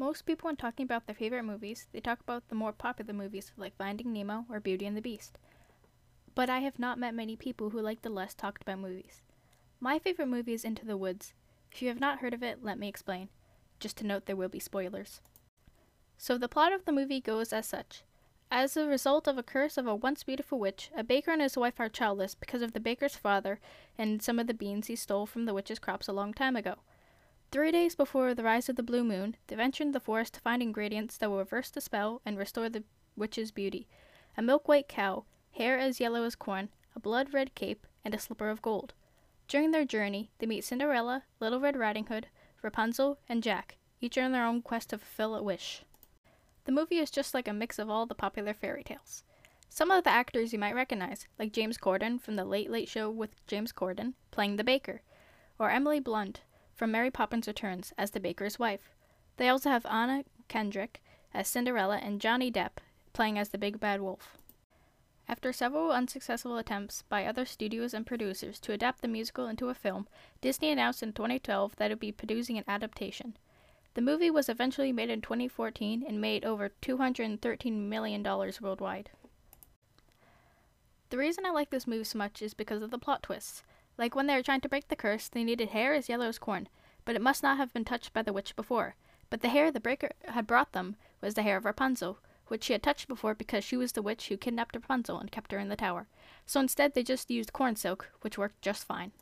Most 0.00 0.24
people, 0.24 0.48
when 0.48 0.56
talking 0.56 0.84
about 0.84 1.06
their 1.06 1.14
favorite 1.14 1.42
movies, 1.42 1.86
they 1.92 2.00
talk 2.00 2.20
about 2.20 2.48
the 2.48 2.54
more 2.54 2.72
popular 2.72 3.12
movies 3.12 3.52
like 3.58 3.76
Finding 3.76 4.14
Nemo 4.14 4.46
or 4.48 4.58
Beauty 4.58 4.86
and 4.86 4.96
the 4.96 5.02
Beast. 5.02 5.36
But 6.34 6.48
I 6.48 6.60
have 6.60 6.78
not 6.78 6.98
met 6.98 7.14
many 7.14 7.36
people 7.36 7.68
who 7.68 7.82
like 7.82 8.00
the 8.00 8.08
less 8.08 8.32
talked 8.32 8.62
about 8.62 8.78
movies. 8.78 9.20
My 9.78 9.98
favorite 9.98 10.28
movie 10.28 10.54
is 10.54 10.64
Into 10.64 10.86
the 10.86 10.96
Woods. 10.96 11.34
If 11.70 11.82
you 11.82 11.88
have 11.88 12.00
not 12.00 12.20
heard 12.20 12.32
of 12.32 12.42
it, 12.42 12.64
let 12.64 12.78
me 12.78 12.88
explain. 12.88 13.28
Just 13.78 13.98
to 13.98 14.06
note, 14.06 14.24
there 14.24 14.36
will 14.36 14.48
be 14.48 14.58
spoilers. 14.58 15.20
So, 16.16 16.38
the 16.38 16.48
plot 16.48 16.72
of 16.72 16.86
the 16.86 16.92
movie 16.92 17.20
goes 17.20 17.52
as 17.52 17.66
such. 17.66 18.02
As 18.50 18.78
a 18.78 18.86
result 18.86 19.28
of 19.28 19.36
a 19.36 19.42
curse 19.42 19.76
of 19.76 19.86
a 19.86 19.94
once 19.94 20.22
beautiful 20.22 20.58
witch, 20.58 20.90
a 20.96 21.04
baker 21.04 21.30
and 21.30 21.42
his 21.42 21.58
wife 21.58 21.78
are 21.78 21.90
childless 21.90 22.34
because 22.34 22.62
of 22.62 22.72
the 22.72 22.80
baker's 22.80 23.16
father 23.16 23.60
and 23.98 24.22
some 24.22 24.38
of 24.38 24.46
the 24.46 24.54
beans 24.54 24.86
he 24.86 24.96
stole 24.96 25.26
from 25.26 25.44
the 25.44 25.52
witch's 25.52 25.78
crops 25.78 26.08
a 26.08 26.14
long 26.14 26.32
time 26.32 26.56
ago. 26.56 26.76
Three 27.52 27.72
days 27.72 27.96
before 27.96 28.32
the 28.32 28.44
rise 28.44 28.68
of 28.68 28.76
the 28.76 28.82
blue 28.82 29.02
moon, 29.02 29.36
they 29.48 29.56
venture 29.56 29.82
into 29.82 29.94
the 29.94 30.04
forest 30.04 30.34
to 30.34 30.40
find 30.40 30.62
ingredients 30.62 31.16
that 31.16 31.28
will 31.28 31.38
reverse 31.38 31.68
the 31.68 31.80
spell 31.80 32.22
and 32.24 32.38
restore 32.38 32.68
the 32.68 32.84
witch's 33.16 33.50
beauty 33.50 33.88
a 34.36 34.42
milk 34.42 34.68
white 34.68 34.86
cow, 34.86 35.24
hair 35.50 35.76
as 35.76 35.98
yellow 35.98 36.22
as 36.22 36.36
corn, 36.36 36.68
a 36.94 37.00
blood 37.00 37.34
red 37.34 37.52
cape, 37.56 37.88
and 38.04 38.14
a 38.14 38.18
slipper 38.20 38.48
of 38.48 38.62
gold. 38.62 38.94
During 39.48 39.72
their 39.72 39.84
journey, 39.84 40.30
they 40.38 40.46
meet 40.46 40.62
Cinderella, 40.62 41.24
Little 41.40 41.58
Red 41.58 41.76
Riding 41.76 42.06
Hood, 42.06 42.28
Rapunzel, 42.62 43.18
and 43.28 43.42
Jack, 43.42 43.78
each 44.00 44.16
on 44.16 44.30
their 44.30 44.44
own 44.46 44.62
quest 44.62 44.90
to 44.90 44.98
fulfill 44.98 45.34
a 45.34 45.42
wish. 45.42 45.82
The 46.66 46.72
movie 46.72 46.98
is 46.98 47.10
just 47.10 47.34
like 47.34 47.48
a 47.48 47.52
mix 47.52 47.80
of 47.80 47.90
all 47.90 48.06
the 48.06 48.14
popular 48.14 48.54
fairy 48.54 48.84
tales. 48.84 49.24
Some 49.68 49.90
of 49.90 50.04
the 50.04 50.10
actors 50.10 50.52
you 50.52 50.60
might 50.60 50.76
recognize, 50.76 51.26
like 51.36 51.52
James 51.52 51.78
Corden 51.78 52.20
from 52.20 52.36
The 52.36 52.44
Late 52.44 52.70
Late 52.70 52.88
Show 52.88 53.10
with 53.10 53.44
James 53.48 53.72
Corden, 53.72 54.14
playing 54.30 54.54
the 54.54 54.64
baker, 54.64 55.02
or 55.58 55.70
Emily 55.70 55.98
Blunt 55.98 56.42
from 56.80 56.92
Mary 56.92 57.10
Poppins 57.10 57.46
Returns 57.46 57.92
as 57.98 58.12
the 58.12 58.20
baker's 58.20 58.58
wife. 58.58 58.88
They 59.36 59.50
also 59.50 59.68
have 59.68 59.84
Anna 59.84 60.24
Kendrick 60.48 61.02
as 61.34 61.46
Cinderella 61.46 61.98
and 61.98 62.22
Johnny 62.22 62.50
Depp 62.50 62.78
playing 63.12 63.38
as 63.38 63.50
the 63.50 63.58
big 63.58 63.78
bad 63.78 64.00
wolf. 64.00 64.38
After 65.28 65.52
several 65.52 65.92
unsuccessful 65.92 66.56
attempts 66.56 67.02
by 67.02 67.26
other 67.26 67.44
studios 67.44 67.92
and 67.92 68.06
producers 68.06 68.58
to 68.60 68.72
adapt 68.72 69.02
the 69.02 69.08
musical 69.08 69.46
into 69.46 69.68
a 69.68 69.74
film, 69.74 70.08
Disney 70.40 70.70
announced 70.70 71.02
in 71.02 71.12
2012 71.12 71.76
that 71.76 71.90
it 71.90 71.94
would 71.96 72.00
be 72.00 72.12
producing 72.12 72.56
an 72.56 72.64
adaptation. 72.66 73.36
The 73.92 74.00
movie 74.00 74.30
was 74.30 74.48
eventually 74.48 74.90
made 74.90 75.10
in 75.10 75.20
2014 75.20 76.02
and 76.08 76.18
made 76.18 76.46
over 76.46 76.70
$213 76.80 77.72
million 77.74 78.22
worldwide. 78.22 79.10
The 81.10 81.18
reason 81.18 81.44
I 81.44 81.50
like 81.50 81.68
this 81.68 81.86
movie 81.86 82.04
so 82.04 82.16
much 82.16 82.40
is 82.40 82.54
because 82.54 82.80
of 82.80 82.90
the 82.90 82.98
plot 82.98 83.22
twists. 83.22 83.64
Like 84.00 84.14
when 84.14 84.26
they 84.26 84.34
were 84.34 84.42
trying 84.42 84.62
to 84.62 84.68
break 84.70 84.88
the 84.88 84.96
curse, 84.96 85.28
they 85.28 85.44
needed 85.44 85.68
hair 85.68 85.92
as 85.92 86.08
yellow 86.08 86.26
as 86.26 86.38
corn, 86.38 86.70
but 87.04 87.16
it 87.16 87.20
must 87.20 87.42
not 87.42 87.58
have 87.58 87.74
been 87.74 87.84
touched 87.84 88.14
by 88.14 88.22
the 88.22 88.32
witch 88.32 88.56
before. 88.56 88.94
But 89.28 89.42
the 89.42 89.50
hair 89.50 89.70
the 89.70 89.78
breaker 89.78 90.12
had 90.24 90.46
brought 90.46 90.72
them 90.72 90.96
was 91.20 91.34
the 91.34 91.42
hair 91.42 91.58
of 91.58 91.66
Rapunzel, 91.66 92.18
which 92.48 92.64
she 92.64 92.72
had 92.72 92.82
touched 92.82 93.08
before 93.08 93.34
because 93.34 93.62
she 93.62 93.76
was 93.76 93.92
the 93.92 94.00
witch 94.00 94.28
who 94.28 94.38
kidnapped 94.38 94.74
Rapunzel 94.74 95.18
and 95.18 95.30
kept 95.30 95.52
her 95.52 95.58
in 95.58 95.68
the 95.68 95.76
tower. 95.76 96.08
So 96.46 96.60
instead, 96.60 96.94
they 96.94 97.02
just 97.02 97.30
used 97.30 97.52
corn 97.52 97.76
silk, 97.76 98.08
which 98.22 98.38
worked 98.38 98.62
just 98.62 98.86
fine. 98.86 99.12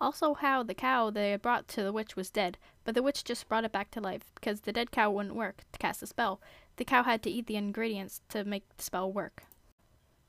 Also, 0.00 0.32
how 0.32 0.62
the 0.62 0.72
cow 0.72 1.10
they 1.10 1.32
had 1.32 1.42
brought 1.42 1.68
to 1.68 1.82
the 1.82 1.92
witch 1.92 2.16
was 2.16 2.30
dead, 2.30 2.56
but 2.84 2.94
the 2.94 3.02
witch 3.02 3.24
just 3.24 3.46
brought 3.46 3.64
it 3.64 3.72
back 3.72 3.90
to 3.90 4.00
life 4.00 4.24
because 4.34 4.62
the 4.62 4.72
dead 4.72 4.90
cow 4.90 5.10
wouldn't 5.10 5.34
work 5.34 5.64
to 5.70 5.78
cast 5.78 6.02
a 6.02 6.06
spell. 6.06 6.40
The 6.76 6.86
cow 6.86 7.02
had 7.02 7.22
to 7.24 7.30
eat 7.30 7.46
the 7.46 7.56
ingredients 7.56 8.22
to 8.30 8.42
make 8.42 8.64
the 8.74 8.82
spell 8.82 9.12
work. 9.12 9.44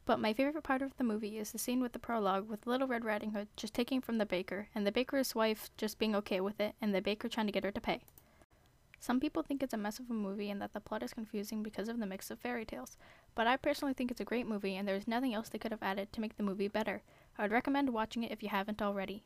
But 0.05 0.19
my 0.19 0.33
favorite 0.33 0.63
part 0.63 0.81
of 0.81 0.97
the 0.97 1.03
movie 1.03 1.37
is 1.37 1.51
the 1.51 1.57
scene 1.57 1.81
with 1.81 1.93
the 1.93 1.99
prologue 1.99 2.49
with 2.49 2.67
Little 2.67 2.87
Red 2.87 3.05
Riding 3.05 3.31
Hood 3.31 3.47
just 3.55 3.73
taking 3.73 4.01
from 4.01 4.17
the 4.17 4.25
baker, 4.25 4.67
and 4.75 4.85
the 4.85 4.91
baker's 4.91 5.33
wife 5.33 5.69
just 5.77 5.97
being 5.97 6.15
okay 6.15 6.41
with 6.41 6.59
it, 6.59 6.75
and 6.81 6.93
the 6.93 7.01
baker 7.01 7.29
trying 7.29 7.45
to 7.45 7.53
get 7.53 7.63
her 7.63 7.71
to 7.71 7.79
pay. 7.79 8.01
Some 8.99 9.19
people 9.19 9.43
think 9.43 9.61
it's 9.61 9.73
a 9.73 9.77
mess 9.77 9.99
of 9.99 10.09
a 10.09 10.13
movie 10.13 10.49
and 10.49 10.61
that 10.61 10.71
the 10.71 10.79
plot 10.79 11.03
is 11.03 11.13
confusing 11.13 11.61
because 11.61 11.89
of 11.89 11.99
the 11.99 12.05
mix 12.05 12.31
of 12.31 12.39
fairy 12.39 12.63
tales, 12.63 12.95
but 13.35 13.47
I 13.47 13.57
personally 13.57 13.93
think 13.93 14.11
it's 14.11 14.21
a 14.21 14.25
great 14.25 14.47
movie 14.47 14.77
and 14.77 14.87
there's 14.87 15.07
nothing 15.07 15.33
else 15.33 15.49
they 15.49 15.57
could 15.57 15.71
have 15.71 15.83
added 15.83 16.13
to 16.13 16.21
make 16.21 16.37
the 16.37 16.43
movie 16.43 16.69
better. 16.69 17.01
I 17.37 17.41
would 17.41 17.51
recommend 17.51 17.89
watching 17.89 18.23
it 18.23 18.31
if 18.31 18.41
you 18.41 18.47
haven't 18.47 18.81
already. 18.81 19.23